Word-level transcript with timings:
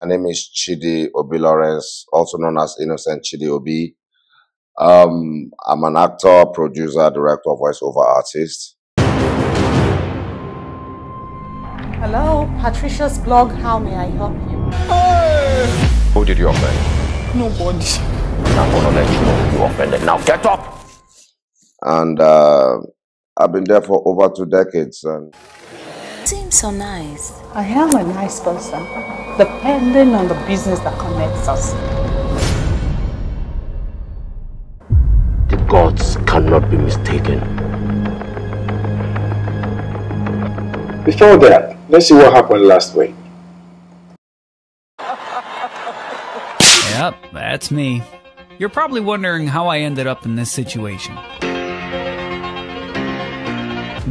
My 0.00 0.06
name 0.06 0.26
is 0.26 0.48
Chidi 0.54 1.08
Obi 1.12 1.38
Lawrence, 1.38 2.06
also 2.12 2.38
known 2.38 2.56
as 2.56 2.76
Innocent 2.80 3.24
Chidi 3.24 3.48
Obi. 3.48 3.96
Um, 4.78 5.50
I'm 5.66 5.82
an 5.82 5.96
actor, 5.96 6.46
producer, 6.54 7.10
director, 7.10 7.50
voiceover 7.50 8.06
artist. 8.06 8.76
Hello, 11.98 12.48
Patricia's 12.60 13.18
blog. 13.18 13.50
How 13.50 13.80
may 13.80 13.96
I 13.96 14.06
help 14.10 14.34
you? 14.48 14.58
Who 16.14 16.24
did 16.24 16.38
you 16.38 16.48
offend? 16.48 17.36
Nobody. 17.36 17.84
I'm 18.54 18.70
gonna 18.70 18.90
let 18.94 19.12
you 19.12 19.20
know 19.20 19.50
you 19.52 19.64
offended. 19.64 20.04
Now 20.04 20.18
get 20.24 20.46
up! 20.46 20.78
And 21.82 22.20
uh, 22.20 22.78
I've 23.36 23.50
been 23.50 23.64
there 23.64 23.82
for 23.82 24.00
over 24.06 24.32
two 24.32 24.46
decades. 24.46 25.02
And 25.02 25.34
Seems 26.24 26.54
so 26.54 26.70
nice. 26.70 27.32
I 27.52 27.64
am 27.64 27.90
a 27.96 28.04
nice 28.04 28.38
person, 28.38 28.84
depending 29.38 30.16
on 30.16 30.26
the 30.26 30.34
business 30.46 30.80
that 30.80 30.98
connects 30.98 31.46
us. 31.46 31.72
The 35.48 35.56
gods 35.68 36.16
cannot 36.26 36.68
be 36.68 36.76
mistaken. 36.76 37.38
Before 41.04 41.36
that, 41.38 41.76
let's 41.88 42.08
see 42.08 42.14
what 42.14 42.32
happened 42.32 42.64
last 42.64 42.96
week. 42.96 43.14
Yep, 46.98 47.14
that's 47.32 47.70
me. 47.70 48.02
You're 48.58 48.68
probably 48.68 49.00
wondering 49.00 49.46
how 49.46 49.68
I 49.68 49.78
ended 49.78 50.08
up 50.08 50.26
in 50.26 50.34
this 50.34 50.50
situation. 50.50 51.16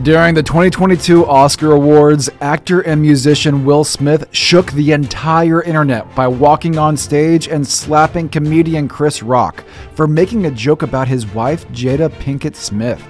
During 0.08 0.36
the 0.36 0.42
2022 0.42 1.26
Oscar 1.26 1.74
Awards, 1.74 2.30
actor 2.40 2.80
and 2.80 3.02
musician 3.02 3.66
Will 3.66 3.84
Smith 3.84 4.26
shook 4.32 4.72
the 4.72 4.94
entire 4.94 5.62
internet 5.64 6.16
by 6.16 6.30
walking 6.30 6.78
on 6.78 6.96
stage 6.96 7.50
and 7.50 7.68
slapping 7.68 8.30
comedian 8.30 8.88
Chris 8.88 9.22
Rock 9.22 9.66
for 9.96 10.08
making 10.08 10.46
a 10.46 10.52
joke 10.52 10.82
about 10.82 11.10
his 11.10 11.27
wife, 11.34 11.68
Jada 11.74 12.10
Pinkett 12.10 12.55
Smith. 12.55 13.05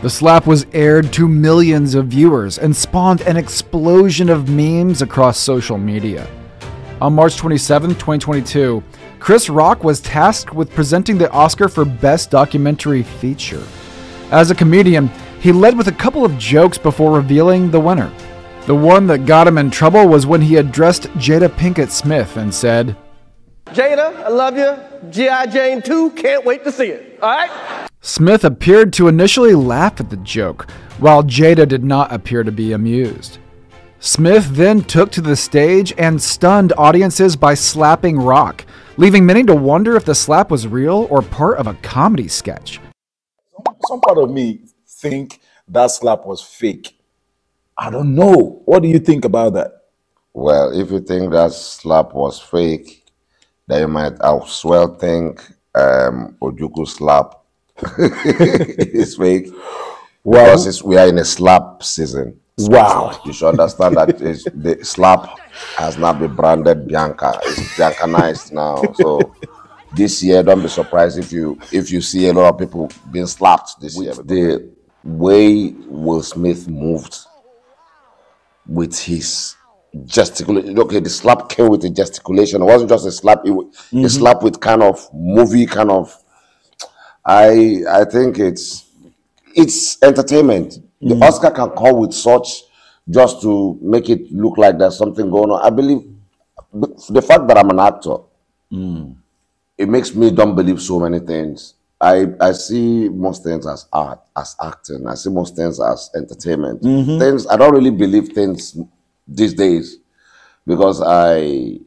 The 0.00 0.08
slap 0.08 0.46
was 0.46 0.64
aired 0.72 1.12
to 1.14 1.26
millions 1.26 1.96
of 1.96 2.06
viewers 2.06 2.56
and 2.56 2.76
spawned 2.76 3.22
an 3.22 3.36
explosion 3.36 4.28
of 4.28 4.48
memes 4.48 5.02
across 5.02 5.38
social 5.38 5.76
media. 5.76 6.28
On 7.00 7.12
March 7.12 7.36
27, 7.36 7.96
2022, 7.96 8.80
Chris 9.18 9.48
Rock 9.48 9.82
was 9.82 9.98
tasked 10.00 10.54
with 10.54 10.72
presenting 10.72 11.18
the 11.18 11.32
Oscar 11.32 11.68
for 11.68 11.84
Best 11.84 12.30
Documentary 12.30 13.02
Feature. 13.02 13.66
As 14.30 14.52
a 14.52 14.54
comedian, 14.54 15.10
he 15.42 15.50
led 15.50 15.76
with 15.76 15.88
a 15.88 15.92
couple 15.92 16.24
of 16.24 16.38
jokes 16.38 16.78
before 16.78 17.16
revealing 17.16 17.68
the 17.68 17.80
winner. 17.80 18.12
The 18.66 18.76
one 18.76 19.08
that 19.08 19.26
got 19.26 19.48
him 19.48 19.58
in 19.58 19.72
trouble 19.72 20.06
was 20.06 20.24
when 20.24 20.40
he 20.40 20.54
addressed 20.54 21.08
Jada 21.14 21.48
Pinkett 21.48 21.90
Smith 21.90 22.36
and 22.36 22.54
said, 22.54 22.96
Jada, 23.66 24.14
I 24.22 24.28
love 24.28 24.56
you. 24.56 24.78
G.I. 25.10 25.46
Jane 25.46 25.82
2, 25.82 26.10
can't 26.10 26.44
wait 26.44 26.62
to 26.62 26.70
see 26.70 26.90
it. 26.90 27.18
All 27.20 27.28
right? 27.28 27.88
Smith 28.00 28.44
appeared 28.44 28.92
to 28.92 29.08
initially 29.08 29.52
laugh 29.52 29.98
at 29.98 30.10
the 30.10 30.16
joke, 30.18 30.70
while 30.98 31.24
Jada 31.24 31.66
did 31.66 31.82
not 31.82 32.12
appear 32.12 32.44
to 32.44 32.52
be 32.52 32.72
amused. 32.72 33.38
Smith 33.98 34.50
then 34.52 34.82
took 34.82 35.10
to 35.10 35.20
the 35.20 35.34
stage 35.34 35.92
and 35.98 36.22
stunned 36.22 36.72
audiences 36.78 37.34
by 37.34 37.54
slapping 37.54 38.16
Rock, 38.16 38.64
leaving 38.96 39.26
many 39.26 39.42
to 39.42 39.56
wonder 39.56 39.96
if 39.96 40.04
the 40.04 40.14
slap 40.14 40.52
was 40.52 40.68
real 40.68 41.08
or 41.10 41.20
part 41.20 41.58
of 41.58 41.66
a 41.66 41.74
comedy 41.74 42.28
sketch. 42.28 42.78
Some 43.88 44.00
part 44.00 44.18
of 44.18 44.30
me 44.30 44.60
think 45.02 45.40
that 45.68 45.88
slap 45.90 46.24
was 46.26 46.42
fake. 46.42 46.96
I 47.76 47.90
don't 47.90 48.14
know. 48.14 48.62
What 48.66 48.82
do 48.82 48.88
you 48.88 49.00
think 49.00 49.24
about 49.26 49.54
that? 49.54 49.72
well, 50.34 50.72
if 50.78 50.90
you 50.90 51.00
think 51.00 51.32
that 51.32 51.52
slap 51.52 52.14
was 52.14 52.40
fake, 52.40 53.04
then 53.68 53.82
you 53.82 53.88
might 53.88 54.14
as 54.22 54.64
well 54.64 54.94
think 54.96 55.40
um, 55.74 56.36
Ojukwu 56.42 56.88
slap 56.88 57.34
is 57.98 59.16
fake. 59.16 59.48
Well, 60.24 60.64
Because 60.64 60.82
we 60.84 60.96
are 60.98 61.08
in 61.08 61.18
a 61.18 61.24
slap 61.24 61.82
season. 61.82 62.40
Wow. 62.58 63.20
You 63.26 63.32
should 63.32 63.48
understand 63.48 63.96
that 63.96 64.18
the 64.18 64.78
slap 64.84 65.38
has 65.76 65.98
now 65.98 66.12
been 66.14 66.34
branded 66.36 66.88
Bianca. 66.88 67.40
It's 67.44 67.60
Biancanized 67.76 68.52
now. 68.52 68.92
So 68.94 69.34
this 69.94 70.22
year, 70.22 70.42
don't 70.42 70.62
be 70.62 70.68
surprised 70.68 71.18
if 71.18 71.32
you 71.32 71.58
if 71.72 71.90
you 71.90 72.00
see 72.00 72.28
a 72.28 72.32
lot 72.32 72.54
of 72.54 72.58
people 72.60 72.90
being 73.10 73.26
slapped 73.26 73.80
this 73.80 73.98
year. 74.00 74.14
The 74.14 74.70
way 75.04 75.74
Will 75.86 76.22
Smith 76.22 76.68
moved 76.68 77.16
with 78.66 78.98
his 78.98 79.56
gesticulation. 80.04 80.78
Okay, 80.78 81.00
the 81.00 81.10
slap 81.10 81.48
came 81.48 81.68
with 81.68 81.84
a 81.84 81.90
gesticulation. 81.90 82.62
It 82.62 82.66
wasn't 82.66 82.90
just 82.90 83.06
a 83.06 83.12
slap. 83.12 83.40
It, 83.44 83.50
wa- 83.50 83.62
A 83.62 83.66
mm-hmm. 83.66 84.06
slap 84.06 84.42
with 84.42 84.60
kind 84.60 84.82
of 84.82 85.06
movie 85.12 85.66
kind 85.66 85.90
of. 85.90 86.16
I 87.24 87.82
I 87.88 88.04
think 88.04 88.38
it's 88.38 88.86
it's 89.54 90.02
entertainment. 90.02 90.78
The 91.00 91.14
mm-hmm. 91.14 91.22
Oscar 91.22 91.50
can 91.50 91.70
come 91.70 91.98
with 91.98 92.12
such 92.12 92.62
just 93.10 93.42
to 93.42 93.78
make 93.82 94.08
it 94.08 94.30
look 94.32 94.56
like 94.58 94.78
there's 94.78 94.96
something 94.96 95.28
going 95.30 95.50
on. 95.50 95.60
I 95.64 95.70
believe 95.70 96.02
the 96.72 97.22
fact 97.22 97.46
that 97.48 97.58
I'm 97.58 97.70
an 97.70 97.80
actor, 97.80 98.16
mm. 98.72 99.14
it 99.76 99.88
makes 99.88 100.14
me 100.14 100.30
don't 100.30 100.54
believe 100.54 100.80
so 100.80 101.00
many 101.00 101.18
things. 101.18 101.74
I, 102.02 102.26
I 102.40 102.52
see 102.52 103.08
most 103.08 103.44
things 103.44 103.64
as 103.66 103.86
art, 103.92 104.20
as 104.36 104.56
acting. 104.60 105.06
I 105.06 105.14
see 105.14 105.30
most 105.30 105.54
things 105.54 105.80
as 105.80 106.10
entertainment. 106.16 106.82
Mm-hmm. 106.82 107.18
Things 107.20 107.46
I 107.46 107.56
don't 107.56 107.72
really 107.72 107.90
believe 107.92 108.30
things 108.30 108.76
these 109.28 109.54
days 109.54 109.98
because 110.66 111.00
I 111.00 111.78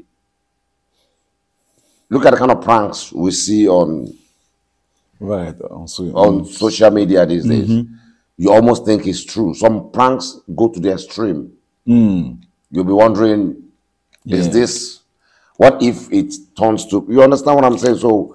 look 2.10 2.26
at 2.26 2.32
the 2.32 2.38
kind 2.38 2.52
of 2.52 2.62
pranks 2.62 3.12
we 3.12 3.32
see 3.32 3.68
on 3.68 4.14
Right. 5.20 5.56
On, 5.62 5.88
so, 5.88 6.04
on 6.16 6.46
social 6.46 6.92
media 6.92 7.26
these 7.26 7.46
days. 7.46 7.70
Mm-hmm. 7.70 7.94
You 8.38 8.52
almost 8.52 8.86
think 8.86 9.08
it's 9.08 9.24
true. 9.24 9.54
Some 9.54 9.92
pranks 9.92 10.40
go 10.54 10.68
to 10.68 10.80
the 10.80 10.92
extreme. 10.92 11.54
Mm. 11.88 12.42
You'll 12.70 12.84
be 12.84 12.92
wondering, 12.92 13.64
is 14.26 14.48
Yeah. 14.48 14.54
this? 14.54 15.00
What 15.56 15.82
if 15.82 16.12
it 16.12 16.34
turns 16.58 16.86
to? 16.88 17.06
You 17.10 17.24
understand 17.24 17.56
what 17.56 17.64
I'm 17.66 17.78
saying? 17.78 17.98
So, 18.00 18.34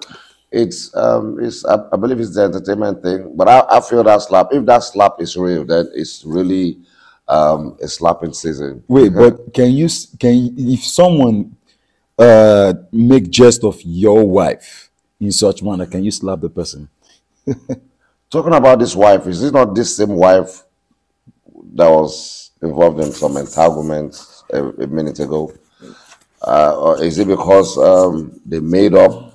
it's 0.51 0.95
um, 0.95 1.37
it's 1.41 1.63
I, 1.65 1.77
I 1.91 1.97
believe 1.97 2.19
it's 2.19 2.35
the 2.35 2.43
entertainment 2.43 3.01
thing. 3.01 3.33
But 3.35 3.47
I, 3.47 3.77
I 3.77 3.81
feel 3.81 4.03
that 4.03 4.21
slap. 4.21 4.47
If 4.51 4.65
that 4.65 4.79
slap 4.79 5.15
is 5.19 5.37
real, 5.37 5.63
then 5.63 5.89
it's 5.93 6.23
really 6.25 6.79
um, 7.27 7.77
a 7.81 7.87
slapping 7.87 8.33
season. 8.33 8.83
Wait, 8.87 9.13
but 9.13 9.53
can 9.53 9.71
you 9.71 9.87
can 10.19 10.53
if 10.57 10.83
someone 10.83 11.55
uh 12.19 12.73
make 12.91 13.29
jest 13.29 13.63
of 13.63 13.81
your 13.83 14.27
wife 14.27 14.91
in 15.19 15.31
such 15.31 15.63
manner, 15.63 15.85
can 15.85 16.03
you 16.03 16.11
slap 16.11 16.41
the 16.41 16.49
person? 16.49 16.89
Talking 18.29 18.53
about 18.53 18.79
this 18.79 18.95
wife, 18.95 19.27
is 19.27 19.41
this 19.41 19.51
not 19.51 19.73
this 19.73 19.95
same 19.95 20.09
wife 20.15 20.63
that 21.73 21.89
was 21.89 22.51
involved 22.61 22.99
in 22.99 23.11
some 23.11 23.37
entanglements 23.37 24.43
a, 24.51 24.63
a 24.63 24.87
minute 24.87 25.19
ago? 25.19 25.53
Uh, 26.41 26.75
or 26.77 27.03
is 27.03 27.19
it 27.19 27.27
because 27.27 27.77
um, 27.77 28.39
they 28.45 28.59
made 28.59 28.93
up? 28.95 29.30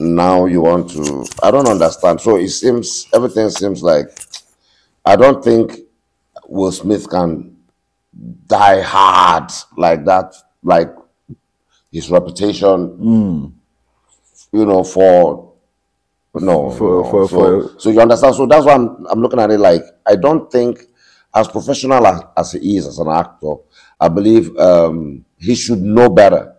Now 0.00 0.46
you 0.46 0.60
want 0.60 0.90
to? 0.92 1.26
I 1.42 1.50
don't 1.50 1.66
understand. 1.68 2.20
So 2.20 2.36
it 2.36 2.50
seems 2.50 3.08
everything 3.12 3.50
seems 3.50 3.82
like 3.82 4.06
I 5.04 5.16
don't 5.16 5.42
think 5.42 5.72
Will 6.46 6.70
Smith 6.70 7.10
can 7.10 7.56
die 8.46 8.80
hard 8.80 9.50
like 9.76 10.04
that, 10.04 10.34
like 10.62 10.90
his 11.90 12.10
reputation. 12.10 13.52
You 14.52 14.64
know, 14.64 14.84
for 14.84 15.52
no, 16.34 16.70
For- 16.70 17.02
no. 17.02 17.04
for- 17.10 17.28
so, 17.28 17.28
for- 17.28 17.80
so 17.80 17.90
you 17.90 18.00
understand. 18.00 18.36
So 18.36 18.46
that's 18.46 18.64
why 18.64 18.74
I'm, 18.74 19.04
I'm 19.10 19.20
looking 19.20 19.40
at 19.40 19.50
it 19.50 19.58
like 19.58 19.82
I 20.06 20.14
don't 20.14 20.48
think, 20.50 20.78
as 21.34 21.48
professional 21.48 22.06
as, 22.06 22.22
as 22.36 22.52
he 22.52 22.76
is 22.76 22.86
as 22.86 22.98
an 23.00 23.08
actor, 23.08 23.54
I 24.00 24.06
believe 24.08 24.56
um, 24.58 25.24
he 25.38 25.56
should 25.56 25.80
know 25.82 26.08
better. 26.08 26.54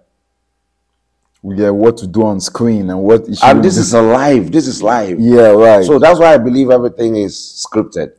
Yeah, 1.41 1.69
what 1.69 1.95
to 1.97 2.07
do 2.07 2.23
on 2.25 2.41
screen 2.41 2.89
and 2.89 3.01
what 3.01 3.21
it 3.21 3.39
And 3.43 3.63
this 3.63 3.75
be- 3.75 3.81
is 3.81 3.93
alive. 3.93 4.51
This 4.51 4.67
is 4.67 4.83
live. 4.83 5.19
yeah, 5.19 5.51
right. 5.51 5.85
So 5.85 5.97
that's 5.97 6.19
why 6.19 6.33
I 6.33 6.37
believe 6.37 6.69
everything 6.69 7.15
is 7.15 7.65
scripted 7.65 8.11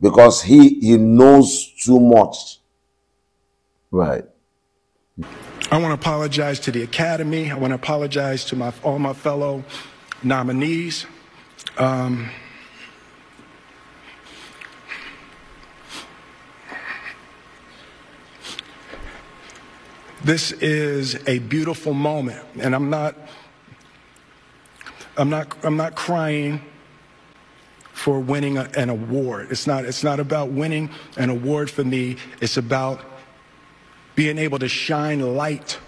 because 0.00 0.42
he 0.42 0.78
he 0.80 0.96
knows 0.98 1.72
too 1.82 1.98
much. 1.98 2.60
right. 3.90 4.24
I 5.70 5.78
want 5.78 5.88
to 5.88 5.94
apologize 5.94 6.60
to 6.60 6.70
the 6.70 6.82
Academy. 6.82 7.50
I 7.50 7.54
want 7.56 7.70
to 7.70 7.76
apologize 7.76 8.44
to 8.46 8.56
my, 8.56 8.72
all 8.82 8.98
my 8.98 9.14
fellow 9.14 9.64
nominees. 10.22 11.06
Um, 11.78 12.28
this 20.24 20.52
is 20.52 21.16
a 21.26 21.38
beautiful 21.40 21.94
moment, 21.94 22.44
and 22.58 22.74
I'm 22.74 22.90
not. 22.90 23.16
I'm 25.16 25.30
not. 25.30 25.56
I'm 25.64 25.76
not 25.76 25.94
crying 25.94 26.60
for 27.92 28.18
winning 28.20 28.56
an 28.58 28.88
award. 28.88 29.48
It's 29.50 29.66
not. 29.66 29.84
It's 29.84 30.04
not 30.04 30.20
about 30.20 30.50
winning 30.50 30.90
an 31.16 31.30
award 31.30 31.70
for 31.70 31.84
me. 31.84 32.16
It's 32.40 32.56
about 32.56 33.00
being 34.14 34.38
able 34.38 34.58
to 34.58 34.68
shine 34.68 35.20
light 35.20 35.78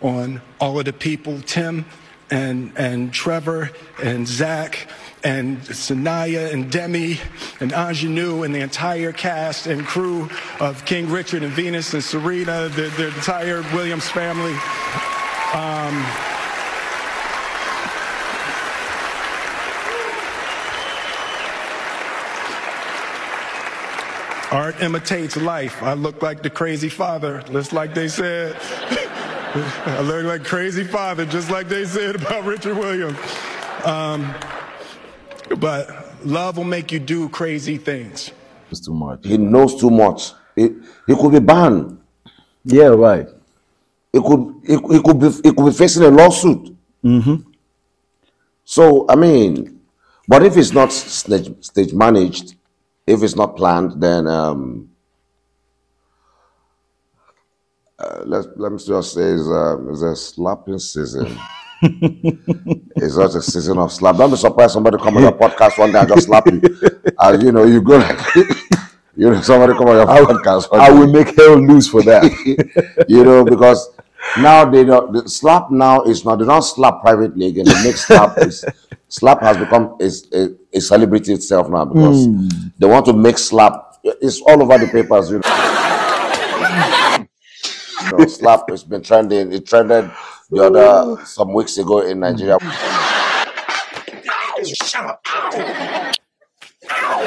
on 0.00 0.40
all 0.60 0.78
of 0.78 0.84
the 0.84 0.92
people, 0.92 1.40
Tim 1.40 1.86
and, 2.30 2.72
and 2.76 3.12
Trevor 3.12 3.70
and 4.02 4.26
Zach 4.26 4.88
and 5.26 5.58
Saniyya 5.62 6.52
and 6.52 6.70
Demi 6.70 7.18
and 7.58 7.72
Aunjanue 7.72 8.44
and 8.44 8.54
the 8.54 8.60
entire 8.60 9.10
cast 9.10 9.66
and 9.66 9.84
crew 9.84 10.30
of 10.60 10.84
King 10.84 11.10
Richard 11.10 11.42
and 11.42 11.52
Venus 11.52 11.92
and 11.94 12.04
Serena, 12.04 12.68
the, 12.68 12.82
the 12.96 13.08
entire 13.08 13.62
Williams 13.74 14.08
family. 14.08 14.52
Um, 15.52 16.06
Art 24.52 24.80
imitates 24.80 25.36
life. 25.36 25.82
I 25.82 25.94
look 25.94 26.22
like 26.22 26.44
the 26.44 26.50
crazy 26.50 26.88
father, 26.88 27.42
just 27.50 27.72
like 27.72 27.94
they 27.94 28.06
said. 28.06 28.56
I 29.86 30.02
look 30.02 30.24
like 30.24 30.44
crazy 30.44 30.84
father, 30.84 31.26
just 31.26 31.50
like 31.50 31.68
they 31.68 31.84
said 31.84 32.14
about 32.14 32.44
Richard 32.44 32.78
Williams. 32.78 33.18
Um, 33.84 34.32
but 35.56 36.24
love 36.24 36.56
will 36.56 36.64
make 36.64 36.92
you 36.92 36.98
do 36.98 37.28
crazy 37.28 37.76
things. 37.78 38.30
It's 38.70 38.80
too 38.80 38.94
much. 38.94 39.26
He 39.26 39.38
knows 39.38 39.78
too 39.80 39.90
much. 39.90 40.32
He, 40.54 40.70
he 41.06 41.14
could 41.14 41.32
be 41.32 41.40
banned. 41.40 41.98
Yeah, 42.64 42.88
right. 42.88 43.28
He 44.12 44.20
could 44.20 44.54
he, 44.66 44.74
he 44.74 45.02
could 45.02 45.20
be 45.20 45.30
he 45.30 45.52
could 45.52 45.66
be 45.66 45.72
facing 45.72 46.02
a 46.02 46.08
lawsuit. 46.08 46.74
Mm-hmm. 47.04 47.50
So 48.64 49.06
I 49.08 49.14
mean, 49.14 49.80
but 50.26 50.44
if 50.44 50.56
it's 50.56 50.72
not 50.72 50.92
stage, 50.92 51.52
stage 51.62 51.92
managed, 51.92 52.56
if 53.06 53.22
it's 53.22 53.36
not 53.36 53.56
planned, 53.56 54.00
then 54.00 54.26
um, 54.26 54.90
uh, 57.98 58.22
let 58.24 58.58
let 58.58 58.72
me 58.72 58.78
just 58.78 59.14
say, 59.14 59.22
is 59.22 59.48
um, 59.48 59.90
is 59.90 60.02
a 60.02 60.16
slapping 60.16 60.78
season. 60.78 61.38
it's 61.82 63.16
not 63.16 63.34
a 63.34 63.42
season 63.42 63.78
of 63.78 63.92
slap. 63.92 64.16
Don't 64.16 64.30
be 64.30 64.36
surprised 64.36 64.72
somebody 64.72 64.96
come 64.98 65.16
on 65.16 65.22
your 65.22 65.32
podcast 65.32 65.78
one 65.78 65.92
day 65.92 65.98
and 65.98 66.08
just 66.08 66.26
slap 66.26 66.46
you. 66.46 66.60
And 67.18 67.42
you 67.42 67.52
know, 67.52 67.64
you 67.64 67.80
go 67.82 67.98
like 67.98 68.18
you 69.16 69.30
know, 69.30 69.40
somebody 69.40 69.72
come 69.74 69.88
on 69.88 69.96
your 69.96 70.10
I, 70.10 70.20
podcast. 70.20 70.68
I 70.72 70.90
will 70.90 71.10
make 71.10 71.34
hell 71.36 71.56
loose 71.60 71.88
for 71.88 72.02
that. 72.02 72.24
you 73.08 73.24
know, 73.24 73.44
because 73.44 73.88
now 74.38 74.64
they 74.64 74.84
don't 74.84 75.12
the 75.12 75.28
slap 75.28 75.70
now 75.70 76.02
is 76.02 76.24
not 76.24 76.36
they 76.38 76.44
don't 76.46 76.62
slap 76.62 77.00
privately 77.00 77.46
again. 77.48 77.64
They 77.66 77.84
make 77.84 77.96
slap 77.96 78.38
is 78.38 78.64
slap 79.08 79.40
has 79.42 79.56
become 79.56 79.96
is 80.00 80.26
a, 80.32 80.48
a 80.72 80.80
celebrity 80.80 81.32
itself 81.32 81.68
now 81.68 81.84
because 81.84 82.26
Hmm. 82.26 82.48
they 82.78 82.86
want 82.86 83.06
to 83.06 83.12
make 83.12 83.38
slap 83.38 83.82
it's 84.04 84.40
all 84.42 84.62
over 84.62 84.78
the 84.78 84.86
papers, 84.90 85.30
you 85.30 85.40
know. 85.40 87.26
You 88.12 88.18
know, 88.18 88.26
slap 88.26 88.70
has 88.70 88.84
been 88.84 89.02
trending. 89.02 89.52
It 89.52 89.66
trended 89.66 90.10
the 90.50 90.62
other 90.62 91.24
some 91.24 91.52
weeks 91.52 91.76
ago 91.78 92.00
in 92.06 92.20
Nigeria. 92.20 92.58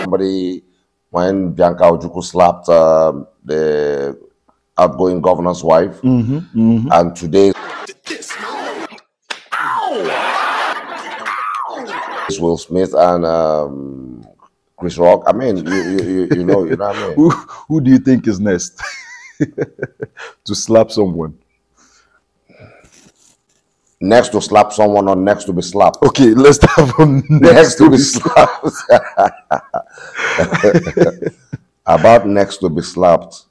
Somebody 0.01 0.63
when 1.10 1.51
Bianca 1.51 1.83
Ojukwu 1.83 2.24
slapped 2.24 2.69
um, 2.69 3.27
the 3.44 4.18
outgoing 4.77 5.21
governor's 5.21 5.63
wife, 5.63 6.00
Mm-hmm, 6.01 6.88
and 6.92 7.16
today 7.16 7.51
it's 12.27 12.39
Will 12.39 12.57
Smith 12.57 12.94
and 12.95 13.25
um, 13.25 14.24
Chris 14.77 14.98
Rock. 14.98 15.24
I 15.27 15.33
mean, 15.33 15.57
you, 15.66 15.74
you, 15.74 16.04
you, 16.04 16.27
you 16.38 16.44
know, 16.45 16.63
you 16.63 16.77
know 16.77 16.86
what 16.88 16.95
I 16.95 17.07
mean. 17.07 17.16
who, 17.16 17.30
who 17.31 17.81
do 17.81 17.89
you 17.92 17.98
think 18.00 18.27
is 18.27 18.39
next 18.39 18.80
to 19.39 20.56
slap 20.56 20.92
someone? 20.92 21.38
Next 24.01 24.30
to 24.30 24.42
slap 24.42 24.72
someone 24.72 25.10
or 25.10 25.16
next 25.16 25.46
to 25.46 25.54
be 25.54 25.62
slapped. 25.62 25.98
Okay, 26.04 26.34
let's 26.34 26.60
have 26.75 26.94
on 27.00 27.24
Next 27.30 27.75
to 27.75 27.90
be 27.90 27.98
slapped. 27.98 28.66
About 31.86 32.28
next 32.28 32.57
to 32.57 32.69
be 32.69 32.81
slapped. 32.81 33.46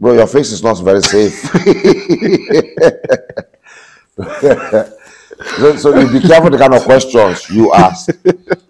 Bro, 0.00 0.14
your 0.14 0.26
face 0.26 0.50
is 0.50 0.62
not 0.62 0.82
very 0.82 1.00
safe. 1.00 1.50
so, 5.42 5.76
so 5.76 5.98
you 5.98 6.20
be 6.20 6.26
careful 6.26 6.50
the 6.50 6.58
kind 6.58 6.74
of 6.74 6.82
questions 6.82 7.48
you 7.50 7.72
ask, 7.72 8.10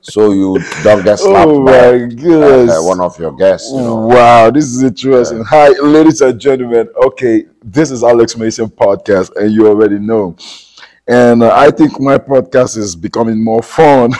so 0.00 0.32
you 0.32 0.58
don't 0.82 1.04
get 1.04 1.18
slapped 1.18 1.50
Oh 1.50 1.64
by 1.64 1.98
uh, 1.98 2.82
one 2.82 3.00
of 3.00 3.18
your 3.18 3.32
guests. 3.32 3.70
You 3.72 3.80
know. 3.80 4.06
Wow, 4.06 4.50
this 4.50 4.66
is 4.66 4.82
interesting. 4.82 5.44
Hi, 5.44 5.68
ladies 5.80 6.20
and 6.20 6.40
gentlemen. 6.40 6.88
Okay, 7.04 7.46
this 7.62 7.90
is 7.90 8.02
Alex 8.02 8.36
Maison 8.36 8.68
podcast, 8.68 9.34
and 9.36 9.52
you 9.52 9.66
already 9.66 9.98
know. 9.98 10.36
And 11.06 11.42
uh, 11.42 11.54
I 11.54 11.70
think 11.70 12.00
my 12.00 12.18
podcast 12.18 12.76
is 12.76 12.96
becoming 12.96 13.42
more 13.42 13.62
fun. 13.62 14.12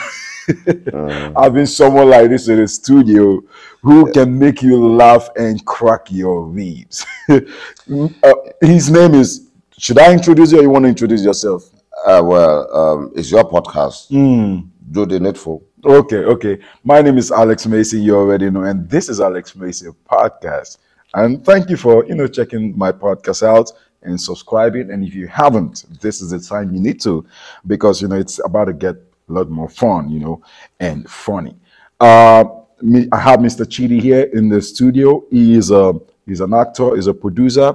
Having 1.37 1.65
someone 1.65 2.09
like 2.09 2.29
this 2.29 2.47
in 2.47 2.59
the 2.59 2.67
studio 2.67 3.41
who 3.81 4.11
can 4.11 4.37
make 4.37 4.61
you 4.61 4.87
laugh 4.87 5.29
and 5.35 5.63
crack 5.65 6.11
your 6.11 6.43
ribs. 6.43 7.05
uh, 7.29 8.33
his 8.61 8.89
name 8.91 9.15
is. 9.15 9.49
Should 9.77 9.99
I 9.99 10.13
introduce 10.13 10.53
you, 10.53 10.59
or 10.59 10.61
you 10.61 10.69
want 10.69 10.83
to 10.83 10.89
introduce 10.89 11.21
yourself? 11.21 11.69
Uh, 12.05 12.21
well, 12.23 12.77
um, 12.77 13.11
it's 13.15 13.31
your 13.31 13.43
podcast. 13.43 14.11
Mm. 14.11 14.69
Do 14.91 15.07
the 15.07 15.19
needful. 15.19 15.63
Okay, 15.83 16.17
okay. 16.17 16.59
My 16.83 17.01
name 17.01 17.17
is 17.17 17.31
Alex 17.31 17.65
Maison. 17.65 17.99
You 17.99 18.15
already 18.15 18.51
know, 18.51 18.61
and 18.61 18.87
this 18.87 19.09
is 19.09 19.19
Alex 19.19 19.55
Maison 19.55 19.95
podcast. 20.07 20.77
And 21.15 21.43
thank 21.43 21.67
you 21.67 21.77
for 21.77 22.05
you 22.05 22.13
know 22.13 22.27
checking 22.27 22.77
my 22.77 22.91
podcast 22.91 23.41
out 23.41 23.71
and 24.03 24.21
subscribing. 24.21 24.91
And 24.91 25.03
if 25.03 25.15
you 25.15 25.27
haven't, 25.27 25.85
this 25.99 26.21
is 26.21 26.29
the 26.29 26.39
time 26.39 26.71
you 26.75 26.79
need 26.79 27.01
to, 27.01 27.25
because 27.65 28.03
you 28.03 28.07
know 28.07 28.17
it's 28.17 28.39
about 28.45 28.65
to 28.65 28.73
get 28.73 28.95
a 28.95 29.33
lot 29.33 29.49
more 29.49 29.67
fun, 29.69 30.07
you 30.11 30.19
know, 30.19 30.43
and 30.79 31.09
funny. 31.09 31.55
Uh, 31.99 32.45
me, 32.83 33.07
I 33.11 33.17
have 33.17 33.39
Mr. 33.39 33.65
Chidi 33.65 33.99
here 33.99 34.29
in 34.31 34.47
the 34.47 34.61
studio. 34.61 35.23
He 35.31 35.55
is 35.55 35.71
a 35.71 35.93
he's 36.27 36.41
an 36.41 36.53
actor, 36.53 36.95
he's 36.95 37.07
a 37.07 37.15
producer, 37.15 37.73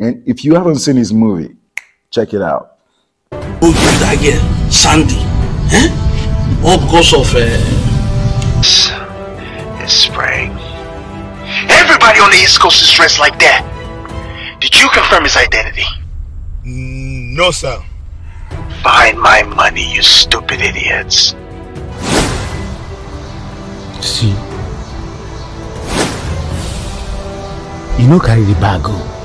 and 0.00 0.26
if 0.26 0.44
you 0.44 0.56
haven't 0.56 0.78
seen 0.80 0.96
his 0.96 1.12
movie, 1.12 1.54
check 2.10 2.34
it 2.34 2.42
out. 2.42 2.79
Who 3.60 3.68
is 3.68 4.00
that 4.00 4.16
girl? 4.22 4.40
Sandy. 4.70 5.20
Eh? 5.72 5.88
All 6.64 6.78
because 6.80 7.12
of 7.12 7.28
uh, 7.34 7.44
It's 9.82 9.92
spring. 9.92 10.50
Everybody 11.68 12.20
on 12.20 12.30
the 12.30 12.38
East 12.42 12.60
Coast 12.60 12.82
is 12.82 12.90
dressed 12.90 13.18
like 13.18 13.38
that. 13.38 13.66
Did 14.60 14.80
you 14.80 14.88
confirm 14.90 15.24
his 15.24 15.36
identity? 15.36 15.84
no 16.64 17.50
sir. 17.50 17.82
Find 18.82 19.18
my 19.20 19.42
money, 19.42 19.94
you 19.94 20.02
stupid 20.02 20.60
idiots. 20.60 21.34
See. 24.00 24.34
You 28.00 28.08
know 28.08 28.18
carry 28.18 28.42
the 28.42 28.54
bag 28.60 28.82
go. 28.82 29.19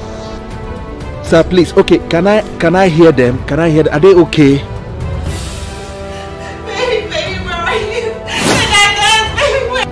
Sir, 1.25 1.43
please. 1.43 1.73
Okay, 1.73 1.97
can 2.09 2.27
I 2.27 2.41
can 2.61 2.75
I 2.75 2.87
hear 2.87 3.11
them? 3.11 3.41
Can 3.49 3.59
I 3.59 3.69
hear? 3.69 3.85
Are 3.89 3.99
they 3.99 4.13
okay? 4.29 4.61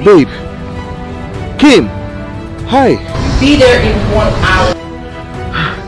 Babe, 0.04 0.28
Kim, 1.58 1.88
hi. 2.68 3.00
Be 3.40 3.56
there 3.56 3.80
in 3.80 3.96
one 4.12 4.34
hour. 4.44 4.76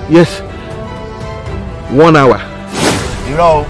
Yes. 0.09 0.39
One 1.91 2.15
hour. 2.15 2.39
You 3.27 3.35
know, 3.35 3.67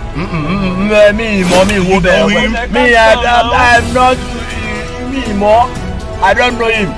me, 1.18 1.42
mommy, 1.50 1.80
wo 1.90 1.98
bẹ 2.00 2.30
me, 2.70 2.94
I, 2.94 3.18
I, 3.18 3.82
I'm 3.82 3.94
not 3.94 4.18
me 5.10 5.34
more. 5.34 5.66
I 6.22 6.34
don't 6.38 6.60
know 6.60 6.70
him. 6.70 6.94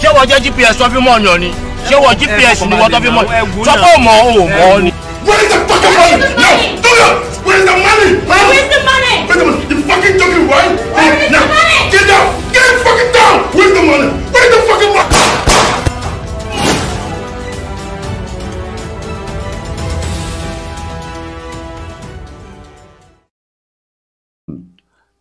Ṣé 0.00 0.08
wọ́n 0.16 0.26
jẹ́ 0.26 0.40
GPS 0.44 0.76
tó 0.78 0.88
fi 0.90 0.98
mọ̀ 0.98 1.18
ọ̀yàn 1.20 1.38
ni? 1.40 1.50
Ṣé 1.88 1.96
wọ́n 2.02 2.14
GPS 2.20 2.58
ni 2.68 2.74
wọ́n 2.80 2.90
tó 2.92 2.98
fi 3.04 3.10
mọ̀? 3.16 3.24
Sọ 3.66 3.72
pé 3.82 3.88
ò 3.96 3.98
mọ̀ 4.06 4.14
ò 4.26 4.30
mọ̀ 4.58 4.82
ni. 4.84 4.90
Where's 5.26 5.48
the 5.52 5.58
fucking 5.68 5.94
money? 5.98 6.16
No, 6.42 6.50
do 6.84 6.90
it! 7.06 7.14
Where's 7.46 7.64
the 7.68 7.74
money? 7.86 8.10
Where's 8.28 8.68
the 8.74 8.80
money? 8.90 9.14
Where's 9.26 9.40
the 9.40 9.46
money? 9.50 9.66
You 9.70 9.76
fucking 9.90 10.14
joking, 10.20 10.46
right? 10.52 10.72
Where 10.94 11.14
is 11.24 11.30
the 11.34 11.42
money? 11.54 11.78
Get 11.94 12.04
down! 12.10 12.26
Get 12.54 12.64
it 12.72 12.78
fucking 12.86 13.10
down! 13.18 13.36
Where's 13.56 13.72
the 13.78 13.82
money? 13.90 14.08
Where's 14.34 14.50
the 14.54 14.60
fucking 14.68 14.92
money? 14.96 15.10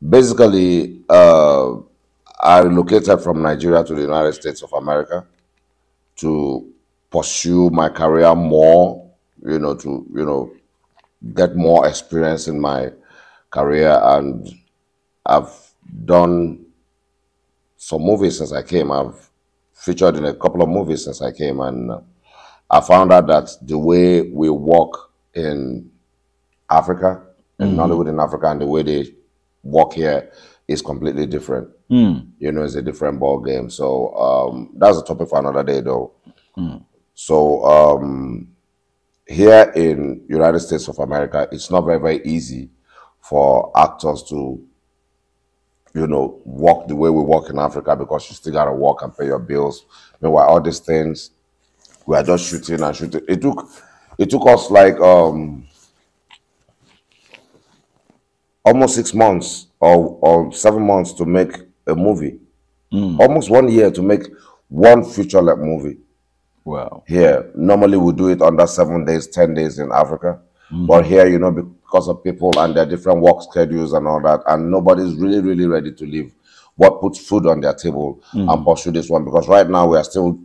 Basically, 0.08 1.04
uh, 1.10 1.76
I 2.42 2.60
relocated 2.60 3.22
from 3.22 3.42
Nigeria 3.42 3.84
to 3.84 3.94
the 3.94 4.02
United 4.02 4.34
States 4.34 4.62
of 4.64 4.74
America 4.74 5.26
to 6.22 6.68
pursue 7.10 7.70
my 7.70 7.90
career 7.90 8.34
more, 8.36 9.12
you 9.46 9.60
know, 9.60 9.76
to, 9.76 10.06
you 10.14 10.26
know, 10.26 10.52
get 11.34 11.56
more 11.56 11.88
experience 11.88 12.48
in 12.48 12.60
my 12.60 12.92
career. 13.50 14.00
And 14.02 14.50
I've 15.26 15.52
done 16.06 16.66
some 17.78 18.02
movies 18.02 18.38
since 18.38 18.54
I 18.54 18.62
came. 18.64 18.92
I've 18.92 19.30
featured 19.74 20.16
in 20.16 20.26
a 20.26 20.34
couple 20.34 20.62
of 20.62 20.70
movies 20.70 21.04
since 21.06 21.22
I 21.22 21.32
came, 21.32 21.60
and 21.60 21.92
I 22.70 22.82
found 22.82 23.12
out 23.12 23.28
that 23.28 23.50
the 23.62 23.78
way 23.78 24.22
we 24.22 24.50
work 24.50 24.94
in 25.34 25.92
Africa, 26.70 27.24
in 27.60 27.70
Mhm. 27.70 27.76
Nollywood 27.76 28.10
in 28.10 28.20
Africa, 28.20 28.48
and 28.52 28.62
the 28.62 28.68
way 28.68 28.84
they 28.84 29.16
work 29.64 29.94
here 29.94 30.32
is 30.72 30.82
completely 30.82 31.26
different. 31.26 31.70
Mm. 31.90 32.32
You 32.40 32.52
know, 32.52 32.64
it's 32.64 32.76
a 32.76 32.82
different 32.82 33.20
ball 33.20 33.40
game. 33.40 33.70
So 33.70 34.14
um, 34.16 34.72
that's 34.76 34.98
a 34.98 35.04
topic 35.04 35.30
for 35.30 35.40
another 35.40 35.64
day, 35.64 35.82
though. 35.82 36.14
Mm. 36.58 36.84
So 37.14 37.64
um, 37.64 38.48
here 39.28 39.72
in 39.76 40.26
United 40.28 40.60
States 40.60 40.88
of 40.88 41.00
America, 41.00 41.48
it's 41.52 41.70
not 41.70 41.82
very 41.82 42.00
very 42.00 42.22
easy 42.26 42.70
for 43.20 43.72
actors 43.78 44.24
to, 44.30 44.66
you 45.94 46.08
know, 46.08 46.42
walk 46.44 46.88
the 46.88 46.96
way 46.96 47.10
we 47.10 47.22
walk 47.22 47.50
in 47.50 47.60
Africa 47.60 47.96
because 47.96 48.30
you 48.30 48.36
still 48.36 48.54
gotta 48.54 48.74
work 48.74 49.02
and 49.02 49.16
pay 49.16 49.26
your 49.26 49.40
bills. 49.40 49.86
Meanwhile, 50.20 50.48
all 50.48 50.62
these 50.62 50.80
things, 50.80 51.32
we 52.06 52.16
are 52.16 52.24
just 52.24 52.50
shooting 52.50 52.82
and 52.82 52.96
shooting. 52.96 53.22
It 53.28 53.42
took, 53.42 53.70
it 54.18 54.30
took 54.30 54.48
us 54.48 54.72
like 54.72 55.00
um, 55.00 55.68
almost 58.66 58.96
six 58.96 59.14
months 59.14 59.68
or, 59.82 60.18
or 60.22 60.54
seven 60.54 60.86
months 60.86 61.12
to 61.14 61.26
make 61.26 61.52
a 61.88 61.96
movie. 61.96 62.40
Almost 62.94 63.50
one 63.50 63.70
year 63.70 63.90
to 63.92 64.02
make 64.02 64.24
one 64.68 65.04
feature 65.04 65.42
length 65.42 65.62
movie. 65.62 65.98
Wow. 66.66 67.04
Here, 67.08 67.50
normally 67.56 67.98
we 67.98 68.14
do 68.14 68.30
it 68.30 68.42
under 68.42 68.68
seven 68.68 69.06
days, 69.06 69.28
ten 69.28 69.54
days 69.54 69.80
in 69.80 69.92
Africa. 69.92 70.40
But 70.88 71.06
here, 71.06 71.28
you 71.28 71.40
know, 71.40 71.52
because 71.52 72.08
of 72.08 72.24
people 72.24 72.52
and 72.58 72.74
their 72.76 72.86
different 72.86 73.20
work 73.22 73.42
schedules 73.42 73.92
and 73.94 74.08
all 74.08 74.22
that, 74.22 74.42
and 74.48 74.72
nobody's 74.72 75.16
really, 75.16 75.42
really 75.42 75.66
ready 75.68 75.92
to 75.92 76.06
leave 76.06 76.34
what 76.76 77.02
puts 77.02 77.20
food 77.20 77.46
on 77.46 77.60
their 77.62 77.74
table 77.74 78.22
Mm. 78.34 78.52
and 78.54 78.66
pursue 78.66 78.92
this 78.92 79.10
one. 79.10 79.26
Because 79.26 79.48
right 79.50 79.70
now 79.70 79.88
we 79.88 79.98
are 79.98 80.04
still, 80.04 80.40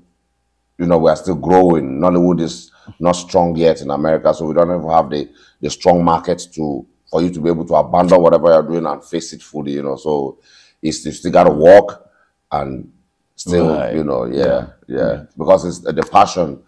you 0.78 0.87
know, 0.87 0.99
we 0.99 1.11
are 1.11 1.16
still 1.16 1.37
growing. 1.37 2.00
Nollywood 2.00 2.40
is 2.40 2.73
not 2.99 3.12
strong 3.12 3.55
yet 3.57 3.81
in 3.83 3.90
America, 3.90 4.33
so 4.35 4.47
we 4.47 4.55
don't 4.55 4.71
even 4.76 4.90
have 4.90 5.11
the 5.11 5.28
the 5.61 5.71
strong 5.71 6.05
market 6.05 6.43
to 6.55 6.85
for 7.10 7.22
you 7.22 7.30
to 7.30 7.40
be 7.40 7.48
able 7.50 7.64
to 7.66 7.75
abandon 7.75 8.20
whatever 8.20 8.48
you're 8.48 8.62
doing 8.62 8.86
and 8.86 9.04
face 9.04 9.32
it 9.32 9.42
fully, 9.42 9.72
you 9.72 9.82
know. 9.82 9.96
So 9.96 10.38
it's 10.82 11.04
you 11.04 11.12
still 11.12 11.32
gotta 11.32 11.50
walk 11.52 12.08
and 12.52 12.90
still, 13.34 13.76
Right. 13.76 13.94
you 13.94 14.04
know, 14.04 14.25
yeah, 14.25 14.68
yeah, 14.86 15.25
Because 15.36 15.64
it's 15.64 15.78
the 15.80 16.08
passion, 16.10 16.62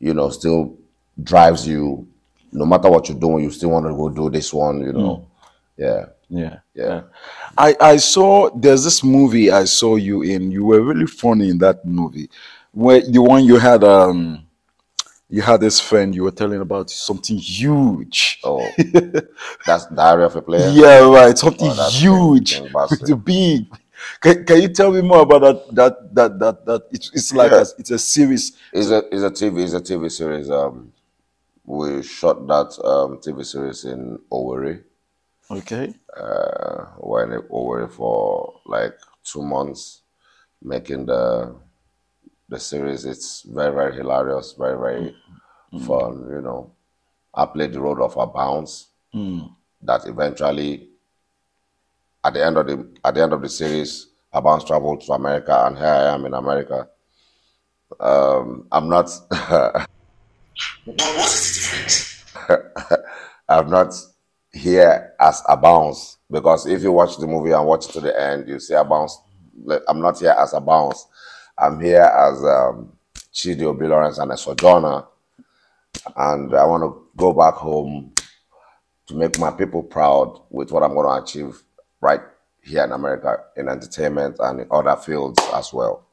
you 0.00 0.14
know, 0.14 0.30
still 0.30 0.76
drives 1.22 1.66
you. 1.66 2.06
No 2.52 2.64
matter 2.64 2.88
what 2.88 3.08
you're 3.08 3.18
doing, 3.18 3.44
you 3.44 3.50
still 3.50 3.70
want 3.70 3.86
to 3.86 3.92
go 3.94 4.08
do 4.08 4.30
this 4.30 4.52
one, 4.52 4.80
you 4.80 4.92
know. 4.92 5.26
Yeah, 5.76 6.06
Yeah. 6.28 6.58
yeah. 6.74 7.02
I, 7.58 7.74
I 7.80 7.96
saw 7.96 8.50
there's 8.50 8.84
this 8.84 9.02
movie 9.04 9.50
I 9.50 9.64
saw 9.64 9.96
you 9.96 10.22
in. 10.22 10.50
You 10.50 10.64
were 10.64 10.80
really 10.80 11.06
funny 11.06 11.50
in 11.50 11.58
that 11.58 11.84
movie. 11.84 12.30
Where 12.72 13.00
the 13.00 13.20
one 13.20 13.44
you 13.44 13.56
had 13.58 13.84
um 13.84 14.45
you 15.28 15.42
had 15.42 15.60
this 15.60 15.80
friend 15.80 16.14
you 16.14 16.22
were 16.22 16.30
telling 16.30 16.60
about 16.60 16.90
something 16.90 17.36
huge. 17.36 18.40
Oh, 18.44 18.70
that's 19.66 19.86
Diary 19.86 20.24
of 20.24 20.36
a 20.36 20.42
Player. 20.42 20.70
Yeah, 20.70 20.98
right. 21.00 21.36
Something 21.36 21.70
Oh, 21.72 21.88
huge. 21.90 22.54
King 22.60 22.72
Bastard. 22.72 23.00
With 23.00 23.08
the 23.10 23.16
big. 23.16 23.66
Can, 24.20 24.44
can 24.44 24.62
you 24.62 24.68
tell 24.68 24.92
me 24.92 25.02
more 25.02 25.22
about 25.22 25.40
that? 25.40 25.74
That 25.74 26.14
that 26.14 26.38
that 26.38 26.66
that 26.66 26.82
it's, 26.92 27.10
it's 27.12 27.32
like 27.32 27.50
Yeah. 27.50 27.58
a, 27.58 27.66
it's 27.78 27.90
a 27.90 27.98
series. 27.98 28.52
It's 28.72 28.90
a 28.90 28.98
it's 29.10 29.22
a 29.22 29.30
TV 29.30 29.64
it's 29.64 29.72
a 29.74 29.80
TV 29.80 30.10
series. 30.10 30.50
Um, 30.50 30.92
we 31.64 32.02
shot 32.02 32.46
that 32.46 32.78
um 32.84 33.18
TV 33.18 33.44
series 33.44 33.84
in 33.84 34.18
Owerri. 34.30 34.82
Okay. 35.50 35.94
Uh, 36.16 36.86
we're 36.98 37.24
in 37.24 37.42
Owerri 37.48 37.90
for 37.90 38.60
like 38.66 38.94
two 39.24 39.42
months, 39.42 40.02
making 40.62 41.06
the 41.06 41.54
the 42.48 42.58
series. 42.58 43.04
It's 43.04 43.42
very 43.42 43.72
very 43.74 43.94
hilarious, 43.96 44.54
very 44.58 44.78
very 44.78 45.16
fun. 45.86 46.26
You 46.30 46.40
know, 46.42 46.72
I 47.34 47.46
played 47.46 47.72
the 47.72 47.80
role 47.80 48.02
of 48.04 48.16
a 48.16 48.26
bounce 48.26 48.88
Mm. 49.14 49.48
that 49.82 50.06
eventually, 50.06 50.88
at 52.24 52.34
the 52.34 52.44
end 52.44 52.56
of 52.58 52.66
the 52.66 52.86
at 53.04 53.14
the 53.14 53.22
end 53.22 53.32
of 53.32 53.40
the 53.40 53.48
series, 53.48 54.08
a 54.32 54.42
bounce 54.42 54.64
traveled 54.64 55.00
to 55.02 55.12
America, 55.12 55.64
and 55.66 55.78
here 55.78 55.86
I 55.86 56.14
am 56.14 56.26
in 56.26 56.34
America. 56.34 56.88
Um, 58.00 58.66
I'm 58.72 58.88
not. 58.88 59.08
but 59.30 59.86
what 60.86 61.26
is 61.26 61.54
the 62.44 62.56
difference? 62.56 63.02
I'm 63.48 63.70
not 63.70 63.94
here 64.52 65.14
as 65.20 65.42
a 65.48 65.56
bounce 65.56 66.18
because 66.30 66.66
if 66.66 66.82
you 66.82 66.92
watch 66.92 67.16
the 67.16 67.26
movie 67.26 67.52
and 67.52 67.66
watch 67.66 67.88
it 67.88 67.92
to 67.92 68.00
the 68.00 68.20
end, 68.20 68.48
you 68.48 68.58
see 68.58 68.74
a 68.74 68.84
bounce. 68.84 69.18
I'm 69.88 70.00
not 70.00 70.18
here 70.18 70.34
as 70.38 70.52
a 70.52 70.60
bounce. 70.60 71.06
I'm 71.58 71.80
here 71.80 72.02
as 72.02 72.44
um, 72.44 72.92
Chidi 73.32 73.62
Obi 73.62 73.86
Lawrence 73.86 74.18
and 74.18 74.32
a 74.32 74.36
sojourner, 74.36 75.04
and 76.16 76.54
I 76.54 76.64
want 76.64 76.82
to 76.82 77.06
go 77.16 77.32
back 77.32 77.54
home 77.54 78.12
to 79.06 79.14
make 79.14 79.38
my 79.38 79.50
people 79.50 79.82
proud 79.82 80.40
with 80.50 80.70
what 80.72 80.82
I'm 80.82 80.94
going 80.94 81.06
to 81.06 81.24
achieve 81.24 81.62
right 82.00 82.20
here 82.62 82.84
in 82.84 82.92
America 82.92 83.44
in 83.56 83.68
entertainment 83.68 84.36
and 84.40 84.60
in 84.60 84.66
other 84.70 84.96
fields 84.96 85.40
as 85.54 85.72
well. 85.72 86.06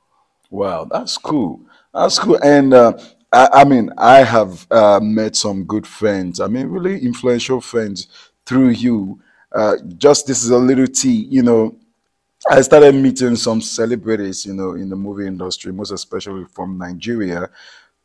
Wow, 0.49 0.85
that's 0.85 1.17
cool. 1.17 1.61
That's 1.93 2.19
cool. 2.19 2.37
And 2.43 2.73
uh, 2.73 2.93
I, 3.31 3.49
I 3.53 3.63
mean, 3.65 3.89
I 3.97 4.23
have 4.23 4.67
uh, 4.69 4.99
met 5.01 5.35
some 5.35 5.63
good 5.63 5.87
friends. 5.87 6.39
I 6.39 6.47
mean, 6.47 6.67
really 6.67 6.99
influential 6.99 7.59
friends 7.59 8.07
through 8.45 8.69
you. 8.69 9.19
Uh, 9.51 9.75
just 9.97 10.27
this 10.27 10.43
is 10.43 10.51
a 10.51 10.57
little 10.57 10.87
tea, 10.87 11.27
you 11.29 11.41
know. 11.41 11.75
I 12.49 12.61
started 12.61 12.93
meeting 12.95 13.35
some 13.35 13.61
celebrities, 13.61 14.45
you 14.45 14.53
know, 14.53 14.73
in 14.73 14.89
the 14.89 14.95
movie 14.95 15.27
industry, 15.27 15.71
most 15.71 15.91
especially 15.91 16.45
from 16.45 16.77
Nigeria, 16.77 17.49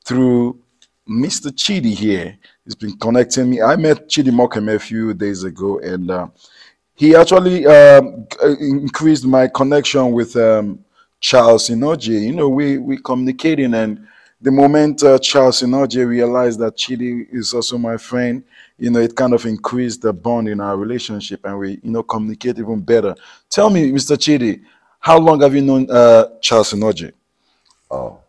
through 0.04 0.60
Mr. 1.08 1.50
Chidi 1.50 1.92
here. 1.94 2.38
He's 2.64 2.74
been 2.76 2.96
connecting 2.98 3.50
me. 3.50 3.62
I 3.62 3.76
met 3.76 4.08
Chidi 4.08 4.30
Mokeme 4.30 4.74
a 4.76 4.78
few 4.78 5.12
days 5.14 5.42
ago, 5.42 5.78
and 5.80 6.10
uh, 6.10 6.28
he 6.94 7.16
actually 7.16 7.60
g- 7.62 8.56
increased 8.60 9.24
my 9.26 9.48
connection 9.48 10.12
with 10.12 10.36
um, 10.36 10.84
Charles 11.20 11.68
Inojie. 11.68 12.22
You 12.26 12.34
know, 12.34 12.48
we 12.48 12.78
we 12.78 12.98
communicating, 12.98 13.74
and 13.74 14.06
the 14.40 14.52
moment 14.52 15.02
uh, 15.02 15.18
Charles 15.18 15.62
Inojie 15.62 16.06
realized 16.06 16.60
that 16.60 16.76
Chidi 16.76 17.26
is 17.32 17.52
also 17.54 17.76
my 17.78 17.96
friend, 17.96 18.44
you 18.78 18.90
know, 18.90 19.00
it 19.00 19.14
kind 19.16 19.34
of 19.34 19.44
increased 19.44 20.02
the 20.02 20.12
bond 20.12 20.48
in 20.48 20.60
our 20.60 20.76
relationship, 20.76 21.40
and 21.44 21.58
we 21.58 21.80
you 21.82 21.90
know 21.90 22.02
communicate 22.02 22.58
even 22.58 22.80
better. 22.80 23.14
Tell 23.50 23.70
me, 23.70 23.90
Mr. 23.90 24.16
Chidi, 24.16 24.62
how 25.00 25.18
long 25.18 25.40
have 25.42 25.54
you 25.54 25.62
known 25.62 25.90
uh, 25.90 26.26
Charles 26.40 26.72
Inojie? 26.72 27.12
Oh, 27.90 28.20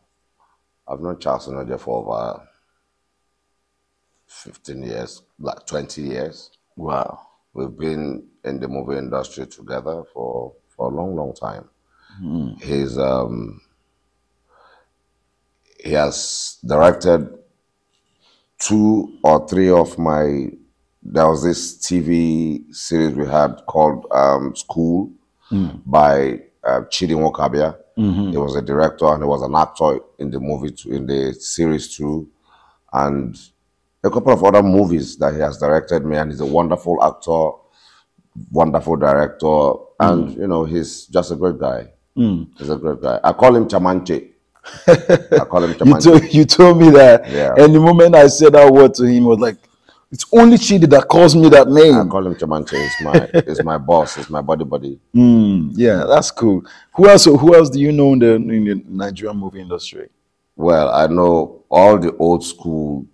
I've 0.87 0.99
known 0.99 1.19
Charles 1.19 1.47
Inojie 1.47 1.79
for 1.79 1.99
over 1.99 2.41
15 4.27 4.83
years, 4.83 5.21
like 5.39 5.65
20 5.65 6.01
years. 6.01 6.51
Wow. 6.75 7.27
We've 7.53 7.75
been 7.75 8.27
in 8.45 8.59
the 8.59 8.67
movie 8.67 8.97
industry 8.97 9.47
together 9.47 10.03
for, 10.13 10.53
for 10.69 10.91
a 10.91 10.95
long, 10.95 11.15
long 11.15 11.33
time. 11.33 11.67
He's 12.61 12.97
um 12.97 13.61
he 15.83 15.91
has 15.93 16.57
directed 16.65 17.38
two 18.59 19.17
or 19.23 19.47
three 19.47 19.69
of 19.69 19.97
my 19.97 20.49
there 21.01 21.27
was 21.29 21.43
this 21.43 21.77
TV 21.77 22.63
series 22.75 23.15
we 23.15 23.25
had 23.25 23.55
called 23.67 24.05
um, 24.11 24.55
School 24.55 25.11
Mm. 25.51 25.81
by 25.83 26.39
uh, 26.63 26.81
Chidi 26.91 27.15
Nwokabia. 27.15 27.75
Mhm. 27.97 28.29
He 28.29 28.37
was 28.37 28.55
a 28.55 28.61
director 28.61 29.05
and 29.07 29.23
he 29.23 29.27
was 29.27 29.41
an 29.41 29.55
actor 29.55 29.97
in 30.19 30.29
the 30.29 30.39
movie 30.39 30.69
too, 30.69 30.91
in 30.91 31.07
the 31.07 31.33
series 31.33 31.95
too, 31.97 32.27
and 32.93 33.35
a 34.03 34.11
couple 34.11 34.31
of 34.31 34.43
other 34.43 34.61
movies 34.61 35.17
that 35.17 35.33
he 35.33 35.39
has 35.39 35.57
directed 35.57 36.05
me. 36.05 36.17
And 36.17 36.29
he's 36.29 36.39
a 36.41 36.45
wonderful 36.45 37.03
actor, 37.03 37.49
wonderful 38.51 38.95
director, 38.97 39.73
and 39.99 40.35
you 40.35 40.47
know 40.47 40.65
he's 40.65 41.07
just 41.07 41.31
a 41.31 41.35
great 41.35 41.57
guy. 41.59 41.91
Mm. 42.15 42.49
He's 42.57 42.69
a 42.69 42.77
great 42.77 43.01
guy. 43.01 43.19
I 43.23 43.33
call 43.33 43.55
him 43.55 43.67
Chamanche. 43.67 44.29
I 44.87 45.45
call 45.49 45.63
him 45.63 45.75
You 45.87 45.99
told, 45.99 46.33
you 46.33 46.45
told 46.45 46.79
me 46.79 46.89
that. 46.91 47.29
Yeah. 47.29 47.53
And 47.57 47.73
the 47.73 47.79
moment 47.79 48.15
I 48.15 48.27
said 48.27 48.53
that 48.53 48.71
word 48.71 48.93
to 48.95 49.03
him, 49.05 49.23
I 49.25 49.27
was 49.27 49.39
like, 49.39 49.57
it's 50.11 50.25
only 50.33 50.57
Chidi 50.57 50.89
that 50.89 51.07
calls 51.07 51.35
me 51.35 51.49
that 51.49 51.67
name. 51.69 51.93
I 51.95 52.05
call 52.05 52.25
him 52.25 52.33
Chamanche. 52.35 52.71
He's 52.81 53.01
my, 53.01 53.41
he's 53.45 53.63
my 53.63 53.77
boss. 53.77 54.15
He's 54.15 54.29
my 54.29 54.41
buddy 54.41 54.63
buddy. 54.63 54.99
Mm, 55.13 55.71
yeah, 55.75 56.05
that's 56.07 56.31
cool. 56.31 56.63
Who 56.95 57.07
else? 57.07 57.25
Who 57.25 57.55
else 57.55 57.69
do 57.69 57.79
you 57.79 57.91
know 57.91 58.13
in 58.13 58.19
the 58.19 58.33
in 58.35 58.65
the 58.65 58.83
Nigerian 58.87 59.37
movie 59.37 59.61
industry? 59.61 60.09
Well, 60.55 60.89
I 60.89 61.05
know 61.07 61.63
all 61.69 61.99
the 61.99 62.15
old 62.17 62.43
school 62.43 63.05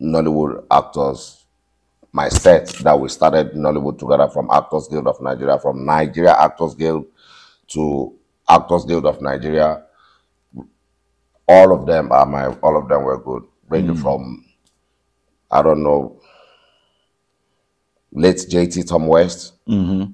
Nollywood 0.00 0.64
actors. 0.70 1.44
My 2.10 2.30
set 2.30 2.68
that 2.82 2.98
we 2.98 3.10
started 3.10 3.52
Nollywood 3.52 3.98
together 3.98 4.28
from 4.28 4.48
Actors 4.50 4.88
Guild 4.88 5.06
of 5.06 5.20
Nigeria, 5.20 5.58
from 5.58 5.84
Nigeria 5.84 6.34
Actors 6.40 6.74
Guild 6.74 7.04
to 7.68 8.14
Actors 8.48 8.86
Guild 8.86 9.04
of 9.04 9.20
Nigeria. 9.20 9.84
All 11.48 11.72
of 11.72 11.86
them 11.86 12.12
are 12.12 12.26
my. 12.26 12.46
All 12.46 12.76
of 12.76 12.88
them 12.88 13.02
were 13.04 13.18
good, 13.18 13.42
ranging 13.68 13.96
from 13.96 14.44
I 15.50 15.62
don't 15.62 15.82
know, 15.82 16.20
late 18.12 18.36
JT 18.36 18.86
Tom 18.88 19.06
West, 19.06 19.54
Mm-hmm. 19.66 20.12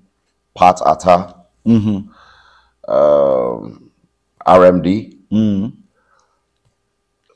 Pat 0.57 0.77
Attah, 0.77 1.35
Mm-hmm. 1.67 2.91
um, 2.93 3.91
RMD. 4.47 5.19
Mm. 5.33 5.73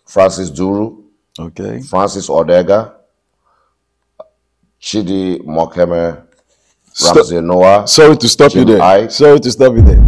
Francis 0.06 0.50
Duru, 0.50 1.02
Okay. 1.38 1.80
Francis 1.82 2.28
Odega, 2.28 2.94
Chidi 4.80 5.38
Mokeme, 5.44 6.22
Ramsey 7.04 7.36
Nouah. 7.40 7.86
Sorry 7.88 8.16
to 8.16 8.28
stop 8.28 8.54
you 8.54 8.64
there. 8.64 8.80
Ike. 8.82 9.10
Sorry 9.10 9.38
to 9.40 9.50
stop 9.50 9.74
you 9.74 9.82
there. 9.82 10.07